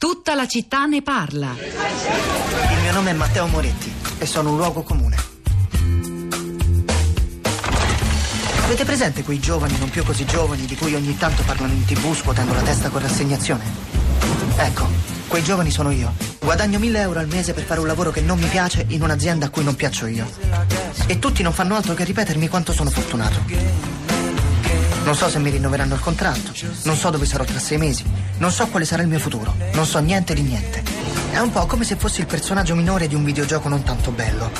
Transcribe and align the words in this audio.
Tutta 0.00 0.34
la 0.34 0.46
città 0.46 0.86
ne 0.86 1.02
parla. 1.02 1.54
Il 1.60 2.80
mio 2.80 2.92
nome 2.92 3.10
è 3.10 3.12
Matteo 3.12 3.46
Moretti 3.48 3.92
e 4.16 4.24
sono 4.24 4.48
un 4.48 4.56
luogo 4.56 4.82
comune. 4.82 5.14
Avete 8.64 8.86
presente 8.86 9.22
quei 9.22 9.38
giovani 9.38 9.76
non 9.76 9.90
più 9.90 10.02
così 10.02 10.24
giovani 10.24 10.64
di 10.64 10.74
cui 10.74 10.94
ogni 10.94 11.18
tanto 11.18 11.42
parlano 11.42 11.74
in 11.74 11.84
tv 11.84 12.14
scuotendo 12.14 12.54
la 12.54 12.62
testa 12.62 12.88
con 12.88 13.02
rassegnazione? 13.02 13.62
Ecco, 14.56 14.88
quei 15.28 15.42
giovani 15.42 15.70
sono 15.70 15.90
io. 15.90 16.14
Guadagno 16.38 16.78
mille 16.78 17.00
euro 17.00 17.18
al 17.18 17.28
mese 17.28 17.52
per 17.52 17.64
fare 17.64 17.80
un 17.80 17.86
lavoro 17.86 18.10
che 18.10 18.22
non 18.22 18.38
mi 18.38 18.48
piace 18.48 18.86
in 18.88 19.02
un'azienda 19.02 19.46
a 19.46 19.50
cui 19.50 19.64
non 19.64 19.76
piaccio 19.76 20.06
io. 20.06 20.26
E 21.08 21.18
tutti 21.18 21.42
non 21.42 21.52
fanno 21.52 21.76
altro 21.76 21.92
che 21.92 22.04
ripetermi 22.04 22.48
quanto 22.48 22.72
sono 22.72 22.88
fortunato. 22.88 23.44
Non 25.04 25.14
so 25.14 25.28
se 25.28 25.38
mi 25.38 25.50
rinnoveranno 25.50 25.92
il 25.92 26.00
contratto, 26.00 26.52
non 26.84 26.96
so 26.96 27.10
dove 27.10 27.26
sarò 27.26 27.44
tra 27.44 27.58
sei 27.58 27.76
mesi, 27.76 28.04
non 28.40 28.50
so 28.50 28.66
quale 28.68 28.86
sarà 28.86 29.02
il 29.02 29.08
mio 29.08 29.18
futuro, 29.18 29.54
non 29.72 29.86
so 29.86 29.98
niente 29.98 30.34
di 30.34 30.42
niente. 30.42 30.82
È 31.30 31.38
un 31.38 31.50
po' 31.52 31.66
come 31.66 31.84
se 31.84 31.96
fossi 31.96 32.20
il 32.20 32.26
personaggio 32.26 32.74
minore 32.74 33.06
di 33.06 33.14
un 33.14 33.22
videogioco 33.22 33.68
non 33.68 33.82
tanto 33.82 34.10
bello. 34.10 34.50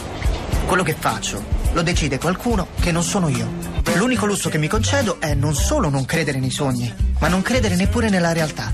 Quello 0.67 0.83
che 0.83 0.95
faccio 0.99 1.43
lo 1.73 1.83
decide 1.83 2.19
qualcuno 2.19 2.69
che 2.79 2.93
non 2.93 3.03
sono 3.03 3.29
io. 3.29 3.49
L'unico 3.95 4.27
lusso 4.27 4.51
che 4.51 4.59
mi 4.59 4.69
concedo 4.69 5.19
è 5.21 5.35
non 5.35 5.55
solo 5.55 5.89
non 5.89 6.05
credere 6.05 6.39
nei 6.39 6.51
sogni, 6.51 6.93
ma 7.19 7.29
non 7.29 7.43
credere 7.43 7.75
neppure 7.75 8.11
nella 8.11 8.33
realtà. 8.33 8.73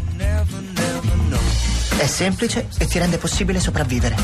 È 1.97 2.07
semplice 2.07 2.67
e 2.77 2.87
ti 2.87 2.99
rende 2.99 3.17
possibile 3.17 3.61
sopravvivere. 3.61 4.17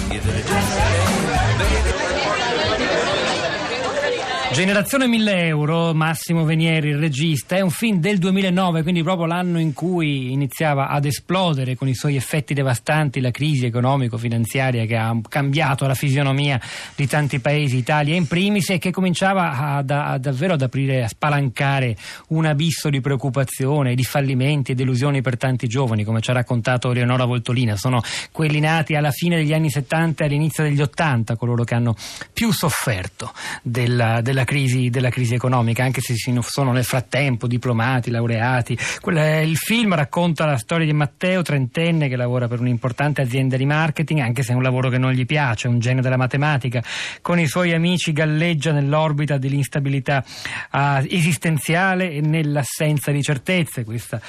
Generazione 4.52 5.06
1000 5.06 5.46
euro, 5.46 5.94
Massimo 5.94 6.44
Venieri, 6.44 6.90
il 6.90 6.98
regista, 6.98 7.56
è 7.56 7.60
un 7.60 7.70
film 7.70 8.00
del 8.00 8.18
2009, 8.18 8.82
quindi 8.82 9.02
proprio 9.02 9.24
l'anno 9.24 9.58
in 9.58 9.72
cui 9.72 10.30
iniziava 10.30 10.88
ad 10.88 11.06
esplodere 11.06 11.74
con 11.74 11.88
i 11.88 11.94
suoi 11.94 12.16
effetti 12.16 12.52
devastanti 12.52 13.20
la 13.20 13.30
crisi 13.30 13.64
economico-finanziaria 13.64 14.84
che 14.84 14.96
ha 14.96 15.18
cambiato 15.26 15.86
la 15.86 15.94
fisionomia 15.94 16.60
di 16.94 17.06
tanti 17.06 17.40
paesi, 17.40 17.78
Italia 17.78 18.14
in 18.14 18.26
primis, 18.26 18.68
e 18.68 18.78
che 18.78 18.90
cominciava 18.90 19.52
a, 19.52 19.76
a, 19.78 20.18
davvero 20.18 20.52
ad 20.52 20.60
aprire, 20.60 21.04
a 21.04 21.08
spalancare 21.08 21.96
un 22.28 22.44
abisso 22.44 22.90
di 22.90 23.00
preoccupazione, 23.00 23.94
di 23.94 24.04
fallimenti 24.04 24.72
e 24.72 24.74
delusioni 24.74 25.22
per 25.22 25.38
tanti 25.38 25.66
giovani, 25.66 26.04
come 26.04 26.20
ci 26.20 26.28
ha 26.28 26.34
raccontato 26.34 26.92
Leonora 26.92 27.24
Voltolina. 27.24 27.76
Sono 27.76 28.02
quelli 28.30 28.60
nati 28.60 28.96
alla 28.96 29.12
fine 29.12 29.36
degli 29.36 29.54
anni 29.54 29.70
70 29.70 30.24
e 30.24 30.26
all'inizio 30.26 30.62
degli 30.62 30.82
80, 30.82 31.36
coloro 31.36 31.64
che 31.64 31.74
hanno 31.74 31.96
più 32.34 32.52
sofferto 32.52 33.32
della, 33.62 34.20
della 34.20 34.40
della 34.42 34.44
crisi, 34.44 34.90
della 34.90 35.10
crisi 35.10 35.34
economica, 35.34 35.84
anche 35.84 36.00
se 36.00 36.14
sono 36.42 36.72
nel 36.72 36.84
frattempo 36.84 37.46
diplomati, 37.46 38.10
laureati. 38.10 38.72
il 38.72 39.56
film 39.56 39.94
racconta 39.94 40.44
la 40.44 40.56
storia 40.56 40.86
di 40.86 40.92
Matteo, 40.92 41.42
trentenne, 41.42 42.08
che 42.08 42.16
lavora 42.16 42.48
per 42.48 42.60
un'importante 42.60 43.22
azienda 43.22 43.56
di 43.56 43.64
marketing, 43.64 44.20
anche 44.20 44.42
se 44.42 44.52
è 44.52 44.54
un 44.54 44.62
lavoro 44.62 44.88
che 44.88 44.98
non 44.98 45.12
gli 45.12 45.26
piace, 45.26 45.68
è 45.68 45.70
un 45.70 45.78
genio 45.78 46.02
della 46.02 46.16
matematica. 46.16 46.82
Con 47.20 47.38
i 47.38 47.46
suoi 47.46 47.72
amici 47.72 48.12
galleggia 48.12 48.72
nell'orbita 48.72 49.38
dell'instabilità 49.38 50.24
uh, 50.72 51.04
esistenziale 51.08 52.10
e 52.10 52.20
nell'assenza 52.20 53.10
di 53.10 53.22
certezze. 53.22 53.84
Questa 53.84 54.20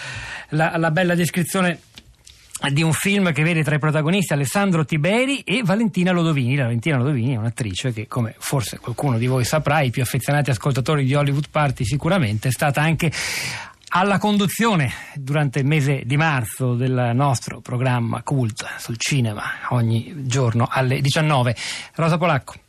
la, 0.49 0.77
la 0.77 0.91
bella 0.91 1.15
descrizione 1.15 1.79
di 2.69 2.81
un 2.81 2.93
film 2.93 3.31
che 3.33 3.43
vede 3.43 3.63
tra 3.63 3.75
i 3.75 3.79
protagonisti 3.79 4.33
Alessandro 4.33 4.85
Tiberi 4.85 5.41
e 5.41 5.61
Valentina 5.63 6.11
Lodovini. 6.11 6.55
La 6.55 6.63
Valentina 6.63 6.97
Lodovini 6.97 7.33
è 7.33 7.37
un'attrice 7.37 7.91
che, 7.91 8.07
come 8.07 8.35
forse 8.37 8.79
qualcuno 8.79 9.17
di 9.17 9.27
voi 9.27 9.43
saprà, 9.43 9.81
i 9.81 9.89
più 9.89 10.01
affezionati 10.01 10.49
ascoltatori 10.49 11.03
di 11.03 11.13
Hollywood 11.13 11.49
Party 11.49 11.83
sicuramente 11.83 12.47
è 12.47 12.51
stata 12.51 12.81
anche 12.81 13.11
alla 13.95 14.17
conduzione 14.17 14.91
durante 15.15 15.59
il 15.59 15.65
mese 15.65 16.03
di 16.05 16.17
marzo 16.17 16.73
del 16.73 17.11
nostro 17.13 17.59
programma 17.61 18.23
Cult 18.23 18.65
sul 18.79 18.95
cinema 18.97 19.43
ogni 19.69 20.25
giorno 20.25 20.67
alle 20.69 20.99
19. 21.01 21.55
Rosa 21.95 22.17
Polacco. 22.17 22.62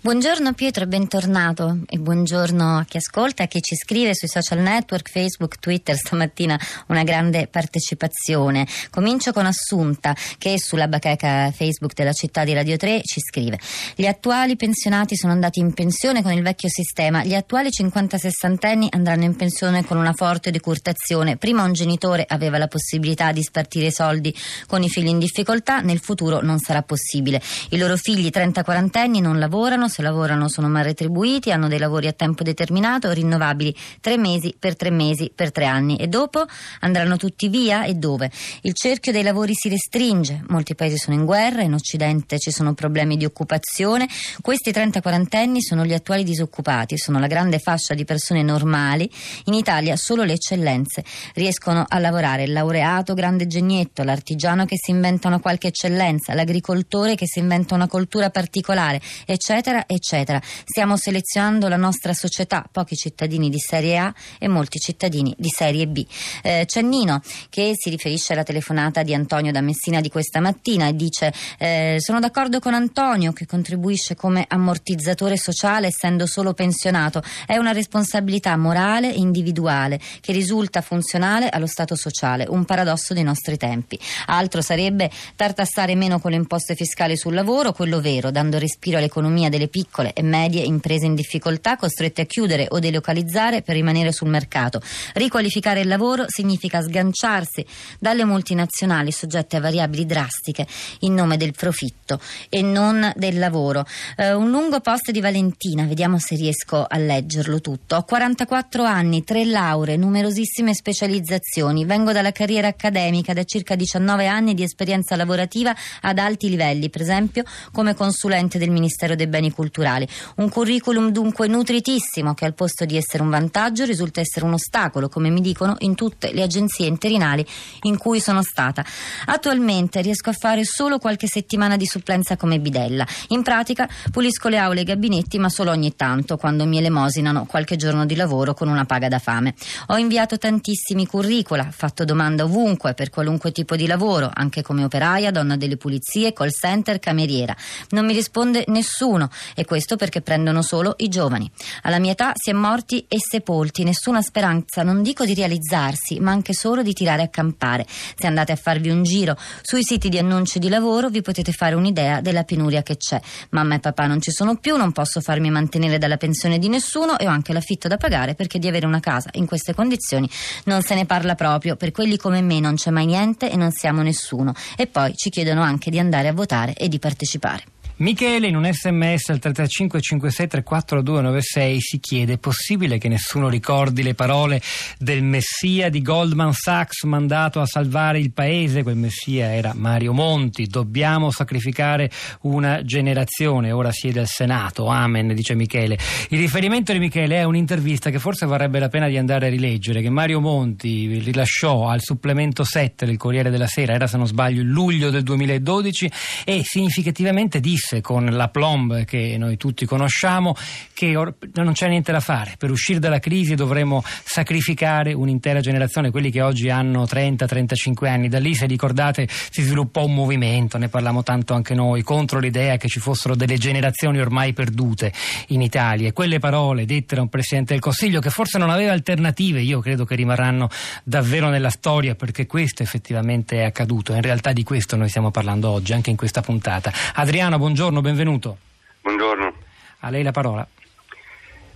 Buongiorno 0.00 0.54
Pietro 0.54 0.86
bentornato 0.86 1.78
e 1.88 1.96
buongiorno 1.96 2.78
a 2.78 2.84
chi 2.84 2.96
ascolta 2.96 3.42
e 3.42 3.46
a 3.46 3.48
chi 3.48 3.60
ci 3.60 3.76
scrive 3.76 4.12
sui 4.12 4.26
social 4.26 4.58
network, 4.58 5.08
Facebook, 5.08 5.60
Twitter, 5.60 5.94
stamattina 5.94 6.58
una 6.88 7.04
grande 7.04 7.46
partecipazione. 7.46 8.66
Comincio 8.90 9.32
con 9.32 9.46
Assunta 9.46 10.16
che 10.38 10.58
sulla 10.58 10.88
bacheca 10.88 11.52
Facebook 11.52 11.94
della 11.94 12.12
città 12.12 12.42
di 12.42 12.52
Radio 12.52 12.76
3 12.76 13.02
ci 13.04 13.20
scrive 13.20 13.60
Gli 13.94 14.04
attuali 14.06 14.56
pensionati 14.56 15.14
sono 15.16 15.32
andati 15.32 15.60
in 15.60 15.72
pensione 15.72 16.22
con 16.22 16.32
il 16.32 16.42
vecchio 16.42 16.68
sistema, 16.68 17.22
gli 17.22 17.34
attuali 17.34 17.68
50-60 17.68 18.66
anni 18.66 18.88
andranno 18.90 19.22
in 19.22 19.36
pensione 19.36 19.84
con 19.84 19.96
una 19.96 20.12
forte 20.12 20.50
decurtazione. 20.50 21.36
Prima 21.36 21.62
un 21.62 21.72
genitore 21.72 22.24
aveva 22.28 22.58
la 22.58 22.66
possibilità 22.66 23.30
di 23.30 23.44
spartire 23.44 23.86
i 23.86 23.92
soldi 23.92 24.34
con 24.66 24.82
i 24.82 24.88
figli 24.88 25.06
in 25.06 25.20
difficoltà, 25.20 25.78
nel 25.78 26.00
futuro 26.00 26.40
non 26.42 26.58
sarà 26.58 26.82
possibile. 26.82 27.40
I 27.70 27.78
loro 27.78 27.96
figli 27.96 28.28
30-40 28.28 28.98
anni 28.98 29.20
non 29.20 29.38
lavorano 29.38 29.50
lavorano, 29.52 29.86
se 29.86 30.00
lavorano 30.00 30.48
sono 30.48 30.68
mal 30.70 30.82
retribuiti, 30.82 31.52
hanno 31.52 31.68
dei 31.68 31.78
lavori 31.78 32.06
a 32.06 32.12
tempo 32.12 32.42
determinato, 32.42 33.12
rinnovabili 33.12 33.76
tre 34.00 34.16
mesi 34.16 34.54
per 34.58 34.76
tre 34.76 34.90
mesi 34.90 35.30
per 35.34 35.52
tre 35.52 35.66
anni. 35.66 35.96
E 35.96 36.06
dopo? 36.06 36.46
Andranno 36.80 37.18
tutti 37.18 37.48
via? 37.48 37.84
E 37.84 37.92
dove? 37.92 38.30
Il 38.62 38.72
cerchio 38.72 39.12
dei 39.12 39.22
lavori 39.22 39.52
si 39.54 39.68
restringe, 39.68 40.42
molti 40.48 40.74
paesi 40.74 40.96
sono 40.96 41.16
in 41.16 41.26
guerra, 41.26 41.60
in 41.60 41.74
Occidente 41.74 42.38
ci 42.38 42.50
sono 42.50 42.72
problemi 42.72 43.18
di 43.18 43.26
occupazione, 43.26 44.08
questi 44.40 44.70
30-40 44.70 45.36
anni 45.36 45.60
sono 45.60 45.84
gli 45.84 45.92
attuali 45.92 46.24
disoccupati, 46.24 46.96
sono 46.96 47.18
la 47.18 47.26
grande 47.26 47.58
fascia 47.58 47.92
di 47.92 48.06
persone 48.06 48.42
normali, 48.42 49.10
in 49.46 49.54
Italia 49.54 49.96
solo 49.96 50.22
le 50.22 50.32
eccellenze 50.32 51.04
riescono 51.34 51.84
a 51.86 51.98
lavorare, 51.98 52.44
il 52.44 52.52
laureato 52.52 53.12
grande 53.12 53.46
genietto, 53.46 54.02
l'artigiano 54.02 54.64
che 54.64 54.76
si 54.78 54.92
inventa 54.92 55.28
una 55.28 55.40
qualche 55.40 55.68
eccellenza, 55.68 56.32
l'agricoltore 56.32 57.16
che 57.16 57.26
si 57.26 57.40
inventa 57.40 57.74
una 57.74 57.86
coltura 57.86 58.30
particolare, 58.30 58.98
eccetera 59.26 59.40
eccetera, 59.42 59.84
eccetera. 59.88 60.40
Stiamo 60.42 60.96
selezionando 60.96 61.66
la 61.66 61.76
nostra 61.76 62.14
società, 62.14 62.64
pochi 62.70 62.94
cittadini 62.94 63.50
di 63.50 63.58
serie 63.58 63.98
A 63.98 64.14
e 64.38 64.46
molti 64.46 64.78
cittadini 64.78 65.34
di 65.36 65.48
serie 65.48 65.88
B. 65.88 66.06
Eh, 66.42 66.62
c'è 66.64 66.80
Nino 66.80 67.20
che 67.50 67.72
si 67.74 67.90
riferisce 67.90 68.34
alla 68.34 68.44
telefonata 68.44 69.02
di 69.02 69.14
Antonio 69.14 69.50
da 69.50 69.60
Messina 69.60 70.00
di 70.00 70.10
questa 70.10 70.38
mattina 70.38 70.86
e 70.86 70.94
dice 70.94 71.32
eh, 71.58 71.96
sono 71.98 72.20
d'accordo 72.20 72.60
con 72.60 72.72
Antonio 72.72 73.32
che 73.32 73.46
contribuisce 73.46 74.14
come 74.14 74.44
ammortizzatore 74.46 75.36
sociale 75.36 75.88
essendo 75.88 76.26
solo 76.26 76.54
pensionato. 76.54 77.20
È 77.44 77.56
una 77.56 77.72
responsabilità 77.72 78.56
morale 78.56 79.12
e 79.12 79.18
individuale 79.18 79.98
che 80.20 80.32
risulta 80.32 80.82
funzionale 80.82 81.48
allo 81.48 81.66
Stato 81.66 81.96
sociale, 81.96 82.46
un 82.48 82.64
paradosso 82.64 83.12
dei 83.12 83.24
nostri 83.24 83.56
tempi. 83.56 83.98
Altro 84.26 84.62
sarebbe 84.62 85.10
tartassare 85.34 85.96
meno 85.96 86.20
con 86.20 86.30
le 86.30 86.36
imposte 86.36 86.76
fiscali 86.76 87.16
sul 87.16 87.34
lavoro, 87.34 87.72
quello 87.72 88.00
vero, 88.00 88.30
dando 88.30 88.58
respiro 88.58 88.98
all'economia 88.98 89.30
l'economia 89.32 89.48
delle 89.48 89.68
piccole 89.68 90.12
e 90.12 90.22
medie 90.22 90.62
imprese 90.62 91.06
in 91.06 91.14
difficoltà 91.14 91.76
costrette 91.76 92.22
a 92.22 92.24
chiudere 92.26 92.66
o 92.68 92.78
delocalizzare 92.78 93.62
per 93.62 93.74
rimanere 93.74 94.12
sul 94.12 94.28
mercato. 94.28 94.80
Riqualificare 95.14 95.80
il 95.80 95.88
lavoro 95.88 96.24
significa 96.28 96.82
sganciarsi 96.82 97.64
dalle 97.98 98.24
multinazionali 98.24 99.10
soggette 99.10 99.56
a 99.56 99.60
variabili 99.60 100.04
drastiche 100.04 100.66
in 101.00 101.14
nome 101.14 101.36
del 101.36 101.52
profitto 101.52 102.20
e 102.48 102.62
non 102.62 103.12
del 103.16 103.38
lavoro. 103.38 103.84
Uh, 104.16 104.36
un 104.36 104.50
lungo 104.50 104.80
post 104.80 105.10
di 105.10 105.20
Valentina, 105.20 105.84
vediamo 105.84 106.18
se 106.18 106.36
riesco 106.36 106.84
a 106.86 106.98
leggerlo 106.98 107.60
tutto. 107.60 107.96
Ho 107.96 108.02
44 108.02 108.84
anni, 108.84 109.24
tre 109.24 109.44
lauree, 109.44 109.96
numerosissime 109.96 110.74
specializzazioni. 110.74 111.84
Vengo 111.84 112.12
dalla 112.12 112.32
carriera 112.32 112.68
accademica, 112.68 113.32
da 113.32 113.44
circa 113.44 113.74
19 113.74 114.26
anni 114.26 114.54
di 114.54 114.62
esperienza 114.62 115.16
lavorativa 115.16 115.74
ad 116.02 116.18
alti 116.18 116.48
livelli, 116.48 116.90
per 116.90 117.00
esempio 117.00 117.44
come 117.72 117.94
consulente 117.94 118.58
del 118.58 118.70
Ministero 118.70 119.14
dei 119.14 119.21
beni 119.28 119.50
culturali. 119.50 120.06
Un 120.36 120.48
curriculum 120.48 121.10
dunque 121.10 121.48
nutritissimo 121.48 122.34
che 122.34 122.44
al 122.44 122.54
posto 122.54 122.84
di 122.84 122.96
essere 122.96 123.22
un 123.22 123.30
vantaggio 123.30 123.84
risulta 123.84 124.20
essere 124.20 124.44
un 124.44 124.54
ostacolo, 124.54 125.08
come 125.08 125.30
mi 125.30 125.40
dicono 125.40 125.76
in 125.80 125.94
tutte 125.94 126.32
le 126.32 126.42
agenzie 126.42 126.86
interinali 126.86 127.44
in 127.82 127.96
cui 127.98 128.20
sono 128.20 128.42
stata. 128.42 128.84
Attualmente 129.26 130.00
riesco 130.00 130.30
a 130.30 130.32
fare 130.32 130.64
solo 130.64 130.98
qualche 130.98 131.26
settimana 131.26 131.76
di 131.76 131.86
supplenza 131.86 132.36
come 132.36 132.58
bidella. 132.58 133.06
In 133.28 133.42
pratica 133.42 133.88
pulisco 134.10 134.48
le 134.48 134.58
aule 134.58 134.80
e 134.80 134.82
i 134.82 134.86
gabinetti, 134.86 135.38
ma 135.38 135.48
solo 135.48 135.70
ogni 135.70 135.94
tanto, 135.94 136.36
quando 136.36 136.66
mi 136.66 136.78
elemosinano 136.78 137.46
qualche 137.46 137.76
giorno 137.76 138.06
di 138.06 138.16
lavoro 138.16 138.54
con 138.54 138.68
una 138.68 138.84
paga 138.84 139.08
da 139.08 139.18
fame. 139.18 139.54
Ho 139.88 139.96
inviato 139.96 140.38
tantissimi 140.38 141.06
curricula, 141.06 141.68
fatto 141.70 142.04
domanda 142.04 142.44
ovunque 142.44 142.94
per 142.94 143.10
qualunque 143.10 143.52
tipo 143.52 143.76
di 143.76 143.86
lavoro, 143.86 144.30
anche 144.32 144.62
come 144.62 144.84
operaia, 144.84 145.30
donna 145.30 145.56
delle 145.56 145.76
pulizie, 145.76 146.32
call 146.32 146.50
center, 146.50 146.98
cameriera. 146.98 147.54
Non 147.90 148.06
mi 148.06 148.12
risponde 148.12 148.64
nessuno 148.68 149.11
nessuno 149.12 149.28
e 149.54 149.64
questo 149.64 149.96
perché 149.96 150.20
prendono 150.20 150.62
solo 150.62 150.94
i 150.98 151.08
giovani. 151.08 151.50
Alla 151.82 151.98
mia 151.98 152.12
età 152.12 152.32
si 152.34 152.50
è 152.50 152.52
morti 152.52 153.04
e 153.08 153.18
sepolti, 153.18 153.84
nessuna 153.84 154.22
speranza, 154.22 154.82
non 154.82 155.02
dico 155.02 155.24
di 155.24 155.34
realizzarsi, 155.34 156.18
ma 156.20 156.30
anche 156.30 156.54
solo 156.54 156.82
di 156.82 156.92
tirare 156.92 157.22
a 157.22 157.28
campare. 157.28 157.86
Se 157.88 158.26
andate 158.26 158.52
a 158.52 158.56
farvi 158.56 158.88
un 158.88 159.02
giro 159.02 159.36
sui 159.62 159.82
siti 159.82 160.08
di 160.08 160.18
annunci 160.18 160.58
di 160.58 160.68
lavoro 160.68 161.08
vi 161.08 161.22
potete 161.22 161.52
fare 161.52 161.74
un'idea 161.74 162.20
della 162.20 162.44
penuria 162.44 162.82
che 162.82 162.96
c'è. 162.96 163.20
Mamma 163.50 163.74
e 163.76 163.80
papà 163.80 164.06
non 164.06 164.20
ci 164.20 164.30
sono 164.30 164.56
più, 164.56 164.76
non 164.76 164.92
posso 164.92 165.20
farmi 165.20 165.50
mantenere 165.50 165.98
dalla 165.98 166.16
pensione 166.16 166.58
di 166.58 166.68
nessuno 166.68 167.18
e 167.18 167.26
ho 167.26 167.30
anche 167.30 167.52
l'affitto 167.52 167.88
da 167.88 167.96
pagare 167.96 168.34
perché 168.34 168.58
di 168.58 168.68
avere 168.68 168.86
una 168.86 169.00
casa 169.00 169.30
in 169.34 169.46
queste 169.46 169.74
condizioni 169.74 170.28
non 170.64 170.82
se 170.82 170.94
ne 170.94 171.06
parla 171.06 171.34
proprio. 171.34 171.76
Per 171.76 171.90
quelli 171.90 172.16
come 172.16 172.40
me 172.40 172.60
non 172.60 172.74
c'è 172.74 172.90
mai 172.90 173.06
niente 173.06 173.50
e 173.50 173.56
non 173.56 173.70
siamo 173.70 174.02
nessuno. 174.02 174.54
E 174.76 174.86
poi 174.86 175.14
ci 175.16 175.30
chiedono 175.30 175.62
anche 175.62 175.90
di 175.90 175.98
andare 175.98 176.28
a 176.28 176.32
votare 176.32 176.74
e 176.74 176.88
di 176.88 176.98
partecipare. 176.98 177.71
Michele 177.96 178.48
in 178.48 178.56
un 178.56 178.68
sms 178.72 179.28
al 179.28 179.38
35 179.38 180.00
56 180.00 180.48
34 180.48 181.02
296 181.02 181.80
si 181.80 182.00
chiede: 182.00 182.32
è 182.32 182.38
possibile 182.38 182.98
che 182.98 183.08
nessuno 183.08 183.48
ricordi 183.48 184.02
le 184.02 184.14
parole 184.14 184.60
del 184.98 185.22
messia 185.22 185.90
di 185.90 186.00
Goldman 186.02 186.52
Sachs 186.52 187.04
mandato 187.04 187.60
a 187.60 187.66
salvare 187.66 188.18
il 188.18 188.32
paese? 188.32 188.82
Quel 188.82 188.96
messia 188.96 189.54
era 189.54 189.72
Mario 189.74 190.14
Monti. 190.14 190.66
Dobbiamo 190.66 191.30
sacrificare 191.30 192.10
una 192.42 192.82
generazione. 192.82 193.70
Ora 193.72 193.92
siede 193.92 194.20
al 194.20 194.26
Senato. 194.26 194.86
Amen, 194.86 195.34
dice 195.34 195.54
Michele. 195.54 195.98
Il 196.30 196.38
riferimento 196.38 196.92
di 196.92 196.98
Michele 196.98 197.36
è 197.36 197.44
un'intervista 197.44 198.10
che 198.10 198.18
forse 198.18 198.46
varrebbe 198.46 198.78
la 198.78 198.88
pena 198.88 199.06
di 199.06 199.18
andare 199.18 199.46
a 199.46 199.50
rileggere, 199.50 200.00
che 200.00 200.10
Mario 200.10 200.40
Monti 200.40 201.18
rilasciò 201.18 201.88
al 201.88 202.00
supplemento 202.00 202.64
7 202.64 203.06
del 203.06 203.18
Corriere 203.18 203.50
della 203.50 203.66
Sera, 203.66 203.92
era 203.92 204.06
se 204.06 204.16
non 204.16 204.26
sbaglio 204.26 204.62
il 204.62 204.68
luglio 204.68 205.10
del 205.10 205.22
2012, 205.22 206.10
e 206.44 206.62
significativamente 206.64 207.60
disse 207.60 207.80
disse 207.82 208.00
con 208.00 208.26
la 208.26 208.48
plomb 208.48 209.04
che 209.04 209.36
noi 209.36 209.56
tutti 209.56 209.84
conosciamo 209.84 210.54
che 210.94 211.16
or- 211.16 211.34
non 211.54 211.72
c'è 211.72 211.88
niente 211.88 212.12
da 212.12 212.20
fare. 212.20 212.54
Per 212.56 212.70
uscire 212.70 213.00
dalla 213.00 213.18
crisi 213.18 213.56
dovremo 213.56 214.02
sacrificare 214.04 215.12
un'intera 215.12 215.58
generazione, 215.60 216.12
quelli 216.12 216.30
che 216.30 216.40
oggi 216.40 216.70
hanno 216.70 217.04
30-35 217.04 218.06
anni. 218.06 218.28
Da 218.28 218.38
lì, 218.38 218.54
se 218.54 218.66
ricordate, 218.66 219.26
si 219.28 219.62
sviluppò 219.62 220.04
un 220.04 220.14
movimento, 220.14 220.78
ne 220.78 220.88
parliamo 220.88 221.24
tanto 221.24 221.54
anche 221.54 221.74
noi, 221.74 222.02
contro 222.02 222.38
l'idea 222.38 222.76
che 222.76 222.88
ci 222.88 223.00
fossero 223.00 223.34
delle 223.34 223.58
generazioni 223.58 224.20
ormai 224.20 224.52
perdute 224.52 225.12
in 225.48 225.60
Italia. 225.60 226.08
E 226.08 226.12
quelle 226.12 226.38
parole 226.38 226.84
dette 226.84 227.16
da 227.16 227.22
un 227.22 227.28
Presidente 227.28 227.72
del 227.72 227.82
Consiglio 227.82 228.20
che 228.20 228.30
forse 228.30 228.58
non 228.58 228.70
aveva 228.70 228.92
alternative, 228.92 229.60
io 229.60 229.80
credo 229.80 230.04
che 230.04 230.14
rimarranno 230.14 230.68
davvero 231.02 231.48
nella 231.48 231.70
storia 231.70 232.14
perché 232.14 232.46
questo 232.46 232.82
effettivamente 232.84 233.56
è 233.56 233.64
accaduto. 233.64 234.14
In 234.14 234.22
realtà 234.22 234.52
di 234.52 234.62
questo 234.62 234.94
noi 234.96 235.08
stiamo 235.08 235.32
parlando 235.32 235.70
oggi, 235.70 235.92
anche 235.92 236.10
in 236.10 236.16
questa 236.16 236.42
puntata. 236.42 236.92
Adriano, 237.14 237.58
buongiorno 237.58 237.71
buongiorno, 237.72 238.02
benvenuto. 238.02 238.58
Buongiorno. 239.00 239.54
A 240.00 240.10
lei 240.10 240.22
la 240.22 240.30
parola. 240.30 240.66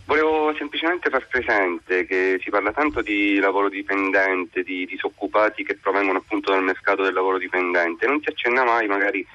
Volevo 0.04 0.54
semplicemente 0.58 1.08
far 1.08 1.26
presente 1.26 2.04
che 2.04 2.38
si 2.42 2.50
parla 2.50 2.70
tanto 2.70 3.00
di 3.00 3.38
lavoro 3.38 3.70
dipendente, 3.70 4.62
di 4.62 4.84
disoccupati 4.84 5.64
che 5.64 5.76
provengono 5.76 6.18
appunto 6.18 6.50
dal 6.50 6.62
mercato 6.62 7.02
del 7.02 7.14
lavoro 7.14 7.38
dipendente, 7.38 8.06
non 8.06 8.20
si 8.20 8.28
accenna 8.28 8.62
mai 8.62 8.86
magari 8.86 9.26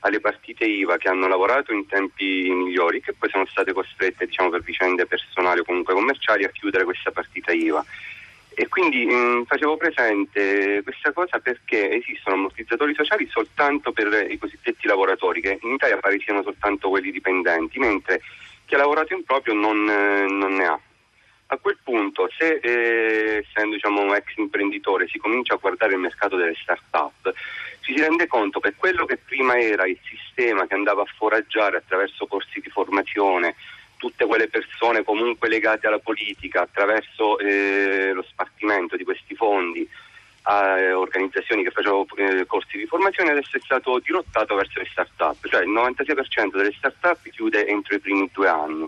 alle 0.00 0.18
partite 0.18 0.64
IVA 0.64 0.96
che 0.96 1.08
hanno 1.08 1.28
lavorato 1.28 1.72
in 1.72 1.86
tempi 1.86 2.50
migliori 2.50 3.00
che 3.00 3.12
poi 3.12 3.30
sono 3.30 3.46
state 3.46 3.72
costrette 3.72 4.26
diciamo, 4.26 4.50
per 4.50 4.62
vicende 4.62 5.06
personali 5.06 5.60
o 5.60 5.64
comunque 5.64 5.94
commerciali 5.94 6.42
a 6.42 6.50
chiudere 6.50 6.82
questa 6.82 7.12
partita 7.12 7.52
IVA. 7.52 7.84
E 8.60 8.66
quindi 8.66 9.06
mh, 9.06 9.14
mm, 9.14 9.42
facevo 9.44 9.76
presente 9.76 10.82
questa 10.82 11.12
cosa 11.12 11.38
perché 11.38 11.92
esistono 11.92 12.34
ammortizzatori 12.34 12.92
sociali 12.92 13.28
soltanto 13.30 13.92
per 13.92 14.26
i 14.28 14.36
cosiddetti 14.36 14.88
lavoratori, 14.88 15.40
che 15.40 15.60
in 15.62 15.74
Italia 15.74 15.96
pare 15.98 16.18
siano 16.18 16.42
soltanto 16.42 16.88
quelli 16.88 17.12
dipendenti, 17.12 17.78
mentre 17.78 18.20
chi 18.66 18.74
ha 18.74 18.78
lavorato 18.78 19.14
in 19.14 19.22
proprio 19.22 19.54
non, 19.54 19.88
eh, 19.88 20.26
non 20.26 20.54
ne 20.54 20.66
ha. 20.66 20.80
A 21.50 21.56
quel 21.58 21.78
punto, 21.84 22.28
se 22.36 22.58
eh, 22.60 23.44
essendo 23.46 23.76
diciamo, 23.76 24.02
un 24.02 24.16
ex 24.16 24.34
imprenditore 24.34 25.06
si 25.06 25.18
comincia 25.18 25.54
a 25.54 25.58
guardare 25.58 25.92
il 25.92 26.00
mercato 26.00 26.34
delle 26.34 26.56
start-up, 26.60 27.32
ci 27.82 27.94
si 27.94 28.00
rende 28.00 28.26
conto 28.26 28.58
che 28.58 28.74
quello 28.76 29.04
che 29.04 29.18
prima 29.18 29.56
era 29.56 29.86
il 29.86 30.00
sistema 30.02 30.66
che 30.66 30.74
andava 30.74 31.02
a 31.02 31.12
foraggiare 31.16 31.76
attraverso 31.76 32.26
corsi 32.26 32.58
di 32.58 32.70
formazione, 32.70 33.54
tutte 33.98 34.24
quelle 34.24 34.48
persone 34.48 35.04
comunque 35.04 35.48
legate 35.48 35.86
alla 35.86 35.98
politica 35.98 36.62
attraverso 36.62 37.38
eh, 37.38 38.12
di 38.98 39.04
questi 39.04 39.34
fondi 39.34 39.88
a 40.50 40.96
organizzazioni 40.96 41.62
che 41.62 41.70
facevano 41.70 42.06
eh, 42.16 42.46
corsi 42.46 42.78
di 42.78 42.86
formazione 42.86 43.32
adesso 43.32 43.56
è 43.56 43.60
stato 43.62 43.98
dirottato 43.98 44.54
verso 44.54 44.78
le 44.78 44.88
start-up, 44.90 45.46
cioè 45.46 45.62
il 45.62 45.70
96% 45.70 46.56
delle 46.56 46.72
start-up 46.72 47.28
chiude 47.30 47.66
entro 47.66 47.94
i 47.94 48.00
primi 48.00 48.30
due 48.32 48.48
anni. 48.48 48.86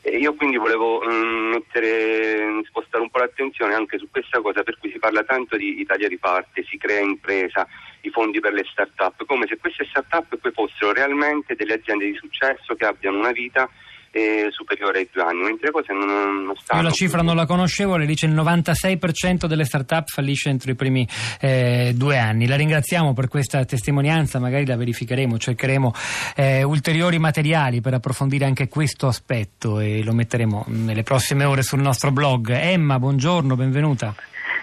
E 0.00 0.18
io 0.18 0.34
quindi 0.34 0.56
volevo 0.56 1.02
mm, 1.04 1.50
mettere, 1.50 2.62
spostare 2.64 3.02
un 3.02 3.10
po' 3.10 3.18
l'attenzione 3.18 3.74
anche 3.74 3.98
su 3.98 4.08
questa 4.10 4.40
cosa 4.40 4.62
per 4.62 4.78
cui 4.78 4.90
si 4.90 4.98
parla 4.98 5.24
tanto 5.24 5.56
di 5.56 5.80
Italia 5.80 6.08
riparte, 6.08 6.64
si 6.64 6.78
crea 6.78 7.00
impresa, 7.00 7.66
i 8.02 8.10
fondi 8.10 8.40
per 8.40 8.52
le 8.52 8.64
start-up, 8.70 9.24
come 9.26 9.46
se 9.46 9.58
queste 9.58 9.84
start-up 9.84 10.36
poi 10.36 10.52
fossero 10.52 10.92
realmente 10.92 11.56
delle 11.56 11.74
aziende 11.74 12.06
di 12.06 12.14
successo 12.14 12.74
che 12.74 12.86
abbiano 12.86 13.18
una 13.18 13.32
vita 13.32 13.68
eh, 14.16 14.48
superiore 14.50 15.00
ai 15.00 15.08
due 15.12 15.22
anni, 15.22 15.42
mentre 15.42 15.70
cose 15.70 15.92
non, 15.92 16.44
non 16.44 16.56
stanno. 16.56 16.80
Io 16.80 16.88
la 16.88 16.94
cifra 16.94 17.20
non 17.20 17.36
la 17.36 17.44
conoscevo, 17.44 17.96
le 17.98 18.06
dice 18.06 18.24
il 18.24 18.32
96% 18.32 19.44
delle 19.44 19.64
start-up 19.64 20.08
fallisce 20.08 20.48
entro 20.48 20.70
i 20.70 20.74
primi 20.74 21.06
eh, 21.40 21.92
due 21.94 22.18
anni. 22.18 22.46
La 22.46 22.56
ringraziamo 22.56 23.12
per 23.12 23.28
questa 23.28 23.64
testimonianza, 23.66 24.38
magari 24.38 24.64
la 24.64 24.76
verificheremo, 24.76 25.36
cercheremo 25.36 25.92
eh, 26.34 26.62
ulteriori 26.62 27.18
materiali 27.18 27.82
per 27.82 27.94
approfondire 27.94 28.46
anche 28.46 28.68
questo 28.68 29.06
aspetto 29.06 29.80
e 29.80 30.02
lo 30.02 30.14
metteremo 30.14 30.64
nelle 30.68 31.02
prossime 31.02 31.44
ore 31.44 31.62
sul 31.62 31.80
nostro 31.80 32.10
blog. 32.10 32.50
Emma, 32.50 32.98
buongiorno, 32.98 33.54
benvenuta. 33.54 34.14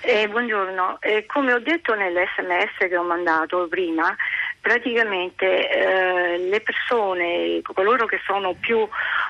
Eh, 0.05 0.27
buongiorno, 0.27 0.97
eh, 0.99 1.25
come 1.25 1.53
ho 1.53 1.59
detto 1.59 1.95
nell'SMS 1.95 2.89
che 2.89 2.97
ho 2.97 3.03
mandato 3.03 3.67
prima, 3.69 4.13
praticamente 4.59 5.69
eh, 5.69 6.37
le 6.39 6.59
persone, 6.59 7.61
coloro 7.73 8.05
che 8.05 8.19
sono 8.25 8.53
più 8.53 8.85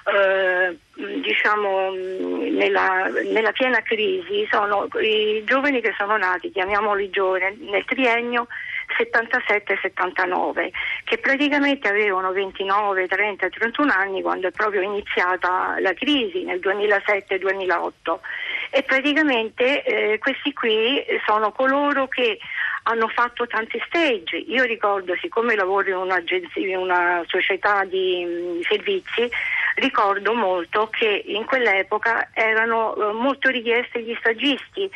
eh, 0.06 0.78
diciamo 1.22 1.92
nella, 1.92 3.08
nella, 3.32 3.52
piena 3.52 3.82
crisi 3.82 4.48
sono 4.52 4.88
i 5.02 5.44
giovani 5.46 5.82
che 5.82 5.94
sono 5.98 6.18
nati, 6.18 6.52
chiamiamoli 6.52 7.10
giovani, 7.10 7.58
nel 7.70 7.86
triennio 7.86 8.48
77-79 8.98 10.70
che 11.06 11.18
praticamente 11.18 11.88
avevano 11.88 12.32
29, 12.32 13.08
30, 13.08 13.50
31 13.50 13.92
anni 13.92 14.22
quando 14.22 14.48
è 14.48 14.52
proprio 14.52 14.82
iniziata 14.82 15.76
la 15.80 15.94
crisi 15.94 16.44
nel 16.44 16.60
2007-2008 16.60 17.92
e 18.70 18.84
praticamente 18.84 19.84
eh, 19.84 20.18
questi 20.20 20.54
qui 20.54 21.04
sono 21.26 21.52
coloro 21.52 22.08
che 22.08 22.38
hanno 22.84 23.08
fatto 23.08 23.48
tanti 23.48 23.82
stage. 23.86 24.38
Io 24.38 24.64
ricordo, 24.64 25.16
siccome 25.22 25.56
lavoro 25.56 26.04
in, 26.04 26.24
in 26.56 26.78
una 26.78 27.24
società 27.28 27.86
di 27.86 28.26
mh, 28.26 28.62
servizi, 28.64 29.30
ricordo 29.75 30.34
molto 30.34 30.90
che 30.90 31.24
in 31.25 31.46
quell'epoca 31.46 32.30
erano 32.34 32.96
eh, 32.96 33.14
molto 33.14 33.50
richiesti 33.50 34.04
gli 34.04 34.16
stagisti. 34.20 34.90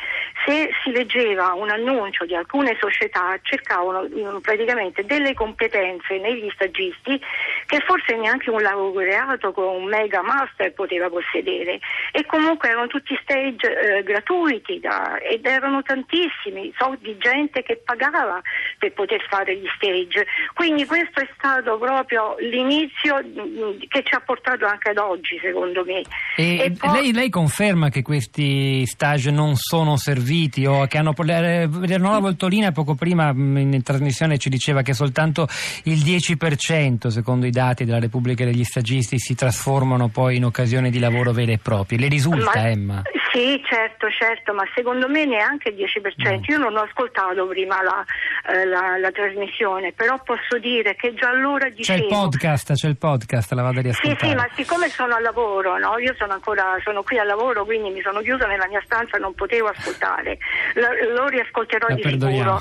Se 0.44 0.70
si 0.82 0.90
leggeva 0.90 1.52
un 1.54 1.70
annuncio 1.70 2.24
di 2.24 2.34
alcune 2.34 2.76
società 2.80 3.38
cercavano 3.42 4.04
eh, 4.04 4.40
praticamente 4.40 5.04
delle 5.04 5.34
competenze 5.34 6.18
negli 6.18 6.48
stagisti 6.50 7.20
che 7.66 7.80
forse 7.80 8.16
neanche 8.16 8.50
un 8.50 8.62
laureato 8.62 9.52
con 9.52 9.64
un 9.64 9.84
mega 9.84 10.22
master 10.22 10.72
poteva 10.72 11.08
possedere 11.08 11.80
e 12.12 12.24
comunque 12.26 12.68
erano 12.68 12.86
tutti 12.86 13.18
stage 13.22 13.98
eh, 13.98 14.02
gratuiti 14.02 14.80
da, 14.80 15.18
ed 15.18 15.44
erano 15.44 15.82
tantissimi, 15.82 16.72
so 16.76 16.96
di 17.00 17.16
gente 17.18 17.62
che 17.62 17.76
pagava 17.76 18.40
per 18.78 18.92
poter 18.92 19.24
fare 19.28 19.56
gli 19.56 19.68
stage. 19.76 20.26
Quindi 20.54 20.86
questo 20.86 21.20
è 21.20 21.28
stato 21.34 21.78
proprio 21.78 22.36
l'inizio 22.38 23.20
mm, 23.22 23.80
che 23.88 24.02
ci 24.02 24.14
ha 24.14 24.20
portato 24.20 24.66
anche 24.70 24.90
ad 24.90 24.98
oggi, 24.98 25.38
secondo 25.42 25.84
me. 25.84 26.02
E 26.36 26.58
e 26.58 26.72
poi... 26.72 26.90
lei, 26.92 27.12
lei, 27.12 27.30
conferma 27.30 27.88
che 27.88 28.02
questi 28.02 28.84
stage 28.86 29.30
non 29.30 29.56
sono 29.56 29.96
serviti 29.96 30.66
o 30.66 30.86
che 30.86 30.98
hanno. 30.98 31.14
Leonora 31.18 32.18
Voltolina 32.18 32.72
poco 32.72 32.94
prima 32.94 33.30
in 33.30 33.82
trasmissione 33.82 34.38
ci 34.38 34.48
diceva 34.48 34.82
che 34.82 34.92
soltanto 34.92 35.46
il 35.84 35.98
10% 35.98 37.08
secondo 37.08 37.46
i 37.46 37.50
dati 37.50 37.84
della 37.84 37.98
Repubblica 37.98 38.44
degli 38.44 38.64
Stagisti 38.64 39.18
si 39.18 39.34
trasformano 39.34 40.08
poi 40.08 40.36
in 40.36 40.44
occasioni 40.44 40.90
di 40.90 40.98
lavoro 40.98 41.32
vere 41.32 41.52
e 41.52 41.58
proprie. 41.58 41.98
Le 41.98 42.08
risulta, 42.08 42.52
Ma... 42.54 42.68
Emma? 42.68 43.02
Sì, 43.32 43.62
certo, 43.64 44.08
certo, 44.10 44.54
ma 44.54 44.64
secondo 44.74 45.08
me 45.08 45.24
neanche 45.24 45.68
il 45.68 45.76
10%. 45.76 46.30
No. 46.30 46.40
Io 46.48 46.58
non 46.58 46.76
ho 46.76 46.80
ascoltato 46.80 47.46
prima 47.46 47.82
la, 47.82 48.04
eh, 48.48 48.64
la, 48.64 48.96
la, 48.96 49.10
trasmissione, 49.10 49.92
però 49.92 50.18
posso 50.22 50.58
dire 50.58 50.96
che 50.96 51.12
già 51.12 51.28
allora 51.28 51.68
dicevo... 51.68 51.98
C'è 51.98 52.04
il 52.04 52.10
podcast, 52.10 52.72
c'è 52.72 52.88
il 52.88 52.96
podcast, 52.96 53.52
la 53.52 53.62
vado 53.62 53.80
a 53.80 53.82
riascoltare. 53.82 54.18
Sì, 54.18 54.26
sì, 54.26 54.34
ma 54.34 54.48
siccome 54.54 54.88
sono 54.88 55.14
al 55.16 55.22
lavoro, 55.22 55.78
no? 55.78 55.98
io 55.98 56.14
sono 56.16 56.32
ancora 56.32 56.76
sono 56.82 57.02
qui 57.02 57.18
al 57.18 57.26
lavoro, 57.26 57.66
quindi 57.66 57.90
mi 57.90 58.00
sono 58.00 58.20
chiusa 58.20 58.46
nella 58.46 58.66
mia 58.66 58.80
stanza, 58.86 59.18
non 59.18 59.34
potevo 59.34 59.68
ascoltare. 59.68 60.38
Lo, 60.74 60.88
lo 61.14 61.26
riascolterò 61.26 61.88
la 61.88 61.94
di 61.94 62.02
sicuro. 62.02 62.60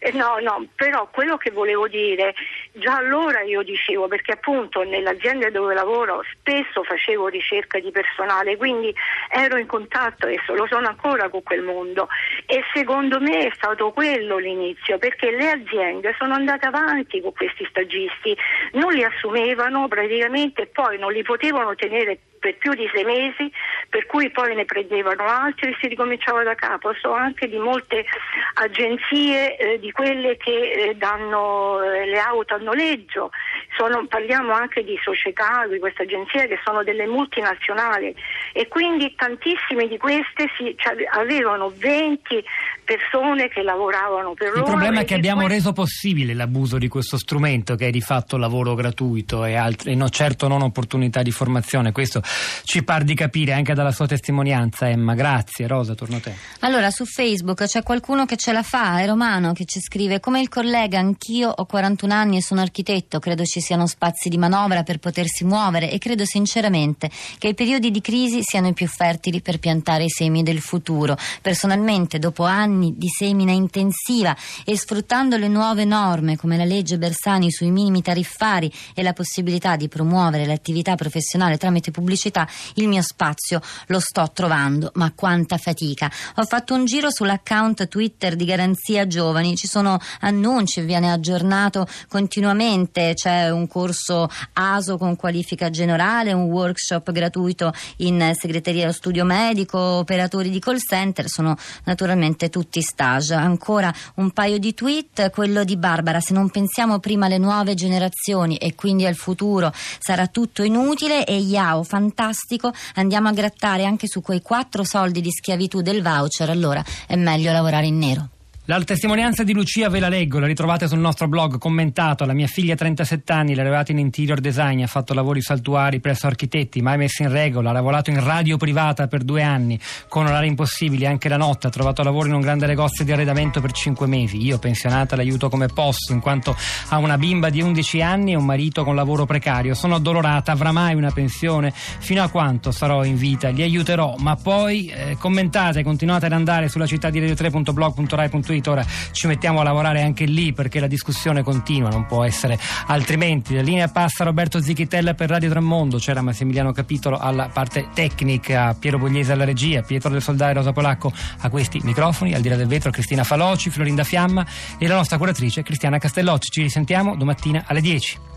Eh, 0.00 0.12
no, 0.12 0.38
no, 0.40 0.64
però 0.76 1.08
quello 1.10 1.36
che 1.36 1.50
volevo 1.50 1.88
dire, 1.88 2.32
già 2.74 2.98
allora 2.98 3.40
io 3.40 3.64
dicevo, 3.64 4.06
perché 4.06 4.30
appunto 4.30 4.84
nell'azienda 4.84 5.50
dove 5.50 5.74
lavoro 5.74 6.22
spesso 6.38 6.84
facevo 6.84 7.26
ricerca 7.26 7.80
di 7.80 7.90
personale, 7.90 8.56
quindi 8.56 8.94
ero 9.28 9.58
in 9.58 9.66
contatto 9.66 10.28
e 10.28 10.38
lo 10.54 10.68
sono 10.68 10.86
ancora 10.86 11.28
con 11.28 11.42
quel 11.42 11.62
mondo 11.62 12.06
e 12.50 12.64
secondo 12.72 13.20
me 13.20 13.48
è 13.48 13.52
stato 13.54 13.92
quello 13.92 14.38
l'inizio, 14.38 14.96
perché 14.96 15.30
le 15.30 15.50
aziende 15.50 16.14
sono 16.16 16.32
andate 16.32 16.64
avanti 16.64 17.20
con 17.20 17.34
questi 17.34 17.66
stagisti, 17.68 18.34
non 18.72 18.94
li 18.94 19.04
assumevano 19.04 19.86
praticamente 19.86 20.62
e 20.62 20.66
poi 20.66 20.98
non 20.98 21.12
li 21.12 21.22
potevano 21.22 21.74
tenere 21.74 22.18
per 22.38 22.56
più 22.56 22.72
di 22.72 22.88
sei 22.94 23.04
mesi, 23.04 23.52
per 23.90 24.06
cui 24.06 24.30
poi 24.30 24.54
ne 24.54 24.64
prendevano 24.64 25.24
altri 25.24 25.70
e 25.70 25.76
si 25.78 25.88
ricominciava 25.88 26.42
da 26.42 26.54
capo. 26.54 26.94
So 26.94 27.12
anche 27.12 27.48
di 27.48 27.58
molte 27.58 28.06
agenzie, 28.54 29.56
eh, 29.56 29.78
di 29.78 29.92
quelle 29.92 30.38
che 30.38 30.70
eh, 30.70 30.94
danno 30.94 31.82
eh, 31.82 32.06
le 32.06 32.18
auto 32.18 32.54
a 32.54 32.58
noleggio, 32.58 33.30
sono, 33.78 34.04
parliamo 34.08 34.52
anche 34.52 34.82
di 34.82 34.98
società, 35.00 35.64
di 35.70 35.78
queste 35.78 36.02
agenzie 36.02 36.48
che 36.48 36.58
sono 36.64 36.82
delle 36.82 37.06
multinazionali 37.06 38.12
e 38.52 38.66
quindi 38.66 39.14
tantissime 39.14 39.86
di 39.86 39.96
queste 39.96 40.50
si, 40.56 40.74
cioè, 40.76 40.96
avevano 41.12 41.72
20 41.74 42.44
persone 42.84 43.48
che 43.48 43.62
lavoravano 43.62 44.34
per 44.34 44.48
Il 44.48 44.54
loro. 44.54 44.66
Il 44.66 44.70
problema 44.72 45.00
è 45.00 45.04
che 45.04 45.14
abbiamo 45.14 45.42
poi... 45.42 45.50
reso 45.50 45.72
possibile 45.72 46.34
l'abuso 46.34 46.78
di 46.78 46.88
questo 46.88 47.16
strumento 47.16 47.76
che 47.76 47.86
è 47.86 47.90
di 47.90 48.00
fatto 48.00 48.36
lavoro 48.36 48.74
gratuito 48.74 49.44
e, 49.44 49.54
altri, 49.54 49.92
e 49.92 49.94
no, 49.94 50.08
certo 50.08 50.48
non 50.48 50.62
opportunità 50.62 51.22
di 51.22 51.30
formazione. 51.30 51.92
Questo 51.92 52.22
ci 52.64 52.82
par 52.82 53.04
di 53.04 53.14
capire 53.14 53.52
anche 53.52 53.74
dalla 53.74 53.92
sua 53.92 54.06
testimonianza, 54.06 54.88
Emma. 54.88 55.14
Grazie. 55.14 55.66
Rosa, 55.68 55.94
torno 55.94 56.16
a 56.16 56.20
te. 56.20 56.34
Allora, 56.60 56.90
su 56.90 57.04
Facebook 57.04 57.64
c'è 57.64 57.82
qualcuno 57.82 58.24
che 58.24 58.36
ce 58.36 58.52
la 58.52 58.62
fa, 58.62 59.00
è 59.00 59.06
Romano, 59.06 59.52
che 59.52 59.66
ci 59.66 59.80
scrive: 59.80 60.18
Come 60.18 60.40
il 60.40 60.48
collega, 60.48 60.98
anch'io 60.98 61.50
ho 61.50 61.66
41 61.66 62.12
anni 62.12 62.38
e 62.38 62.42
sono 62.42 62.62
architetto, 62.62 63.18
credo 63.18 63.44
ci 63.44 63.60
siano 63.68 63.86
spazi 63.86 64.30
di 64.30 64.38
manovra 64.38 64.82
per 64.82 64.98
potersi 64.98 65.44
muovere 65.44 65.90
e 65.90 65.98
credo 65.98 66.24
sinceramente 66.24 67.10
che 67.36 67.48
i 67.48 67.54
periodi 67.54 67.90
di 67.90 68.00
crisi 68.00 68.40
siano 68.42 68.68
i 68.68 68.72
più 68.72 68.86
fertili 68.86 69.42
per 69.42 69.58
piantare 69.58 70.04
i 70.04 70.08
semi 70.08 70.42
del 70.42 70.60
futuro. 70.60 71.18
Personalmente, 71.42 72.18
dopo 72.18 72.44
anni 72.44 72.94
di 72.96 73.08
semina 73.08 73.52
intensiva 73.52 74.34
e 74.64 74.74
sfruttando 74.78 75.36
le 75.36 75.48
nuove 75.48 75.84
norme 75.84 76.36
come 76.36 76.56
la 76.56 76.64
legge 76.64 76.96
Bersani 76.96 77.50
sui 77.50 77.70
minimi 77.70 78.00
tariffari 78.00 78.72
e 78.94 79.02
la 79.02 79.12
possibilità 79.12 79.76
di 79.76 79.88
promuovere 79.88 80.46
l'attività 80.46 80.94
professionale 80.94 81.58
tramite 81.58 81.90
pubblicità, 81.90 82.48
il 82.76 82.88
mio 82.88 83.02
spazio 83.02 83.60
lo 83.88 84.00
sto 84.00 84.30
trovando, 84.32 84.92
ma 84.94 85.12
quanta 85.14 85.58
fatica. 85.58 86.10
Ho 86.36 86.44
fatto 86.44 86.72
un 86.72 86.86
giro 86.86 87.10
sull'account 87.10 87.86
Twitter 87.88 88.34
di 88.34 88.46
Garanzia 88.46 89.06
Giovani, 89.06 89.56
ci 89.56 89.66
sono 89.66 89.98
annunci, 90.20 90.80
viene 90.80 91.12
aggiornato 91.12 91.86
continuamente, 92.08 93.12
c'è 93.12 93.50
un 93.50 93.57
corso 93.66 94.28
ASO 94.52 94.96
con 94.98 95.16
qualifica 95.16 95.70
generale, 95.70 96.32
un 96.32 96.44
workshop 96.44 97.10
gratuito 97.10 97.72
in 97.98 98.32
segreteria 98.38 98.84
allo 98.84 98.92
studio 98.92 99.24
medico, 99.24 99.78
operatori 99.78 100.50
di 100.50 100.58
call 100.60 100.78
center, 100.78 101.28
sono 101.28 101.56
naturalmente 101.84 102.48
tutti 102.48 102.80
stage. 102.80 103.34
Ancora 103.34 103.92
un 104.16 104.30
paio 104.30 104.58
di 104.58 104.74
tweet, 104.74 105.30
quello 105.30 105.64
di 105.64 105.76
Barbara, 105.76 106.20
se 106.20 106.32
non 106.32 106.50
pensiamo 106.50 106.98
prima 106.98 107.26
alle 107.26 107.38
nuove 107.38 107.74
generazioni 107.74 108.56
e 108.56 108.74
quindi 108.74 109.06
al 109.06 109.16
futuro 109.16 109.72
sarà 109.98 110.26
tutto 110.26 110.62
inutile 110.62 111.24
e 111.24 111.36
Yao, 111.36 111.82
fantastico, 111.82 112.72
andiamo 112.94 113.28
a 113.28 113.32
grattare 113.32 113.84
anche 113.84 114.06
su 114.06 114.20
quei 114.20 114.42
quattro 114.42 114.84
soldi 114.84 115.20
di 115.20 115.30
schiavitù 115.30 115.80
del 115.80 116.02
voucher, 116.02 116.50
allora 116.50 116.84
è 117.06 117.16
meglio 117.16 117.52
lavorare 117.52 117.86
in 117.86 117.98
nero. 117.98 118.28
La 118.70 118.84
testimonianza 118.84 119.44
di 119.44 119.54
Lucia 119.54 119.88
ve 119.88 119.98
la 119.98 120.10
leggo, 120.10 120.38
la 120.38 120.46
ritrovate 120.46 120.88
sul 120.88 120.98
nostro 120.98 121.26
blog 121.26 121.56
commentato. 121.56 122.26
La 122.26 122.34
mia 122.34 122.46
figlia 122.46 122.74
ha 122.74 122.76
37 122.76 123.32
anni, 123.32 123.54
laureata 123.54 123.92
in 123.92 123.98
interior 123.98 124.40
design, 124.40 124.82
ha 124.82 124.86
fatto 124.86 125.14
lavori 125.14 125.40
saltuari 125.40 126.00
presso 126.00 126.26
architetti, 126.26 126.82
mai 126.82 126.98
messi 126.98 127.22
in 127.22 127.30
regola, 127.30 127.70
ha 127.70 127.72
lavorato 127.72 128.10
in 128.10 128.22
radio 128.22 128.58
privata 128.58 129.06
per 129.06 129.24
due 129.24 129.42
anni, 129.42 129.80
con 130.08 130.26
orari 130.26 130.48
impossibili 130.48 131.06
anche 131.06 131.30
la 131.30 131.38
notte, 131.38 131.68
ha 131.68 131.70
trovato 131.70 132.02
lavoro 132.02 132.28
in 132.28 132.34
un 132.34 132.42
grande 132.42 132.66
negozio 132.66 133.06
di 133.06 133.12
arredamento 133.12 133.62
per 133.62 133.72
cinque 133.72 134.06
mesi. 134.06 134.36
Io, 134.44 134.58
pensionata, 134.58 135.16
l'aiuto 135.16 135.48
come 135.48 135.68
posso, 135.68 136.12
in 136.12 136.20
quanto 136.20 136.54
ha 136.88 136.98
una 136.98 137.16
bimba 137.16 137.48
di 137.48 137.62
11 137.62 138.02
anni 138.02 138.32
e 138.32 138.36
un 138.36 138.44
marito 138.44 138.84
con 138.84 138.94
lavoro 138.94 139.24
precario. 139.24 139.72
Sono 139.72 139.94
addolorata, 139.94 140.52
avrà 140.52 140.72
mai 140.72 140.94
una 140.94 141.10
pensione? 141.10 141.72
Fino 141.72 142.22
a 142.22 142.28
quanto 142.28 142.70
sarò 142.70 143.02
in 143.02 143.16
vita? 143.16 143.48
Li 143.48 143.62
aiuterò, 143.62 144.16
ma 144.18 144.36
poi 144.36 144.88
eh, 144.88 145.16
commentate, 145.18 145.82
continuate 145.82 146.26
ad 146.26 146.32
andare 146.32 146.68
sulla 146.68 146.84
città 146.84 147.08
di 147.08 147.18
radio3.blog.rai.it 147.18 148.57
seguito, 148.58 148.70
ora 148.72 148.84
ci 149.12 149.26
mettiamo 149.26 149.60
a 149.60 149.62
lavorare 149.62 150.02
anche 150.02 150.24
lì 150.24 150.52
perché 150.52 150.80
la 150.80 150.86
discussione 150.86 151.42
continua, 151.42 151.88
non 151.88 152.06
può 152.06 152.24
essere 152.24 152.58
altrimenti. 152.86 153.54
La 153.54 153.62
linea 153.62 153.88
passa 153.88 154.24
Roberto 154.24 154.60
Zichitella 154.60 155.14
per 155.14 155.30
Radio 155.30 155.48
Tremondo, 155.48 155.98
c'era 155.98 156.20
Massimiliano 156.20 156.72
Capitolo 156.72 157.18
alla 157.18 157.48
parte 157.48 157.88
tecnica, 157.94 158.74
Piero 158.78 158.98
Bogliese 158.98 159.32
alla 159.32 159.44
regia, 159.44 159.82
Pietro 159.82 160.10
del 160.10 160.22
Soldare 160.22 160.54
Rosa 160.54 160.72
Polacco 160.72 161.12
a 161.40 161.48
questi 161.48 161.80
microfoni, 161.82 162.34
al 162.34 162.40
di 162.40 162.48
là 162.48 162.56
del 162.56 162.66
vetro 162.66 162.90
Cristina 162.90 163.24
Faloci, 163.24 163.70
Florinda 163.70 164.04
Fiamma 164.04 164.46
e 164.78 164.86
la 164.86 164.94
nostra 164.94 165.16
curatrice 165.18 165.62
Cristiana 165.62 165.98
Castellocci. 165.98 166.50
Ci 166.50 166.62
risentiamo 166.62 167.16
domattina 167.16 167.64
alle 167.66 167.80
10. 167.80 168.36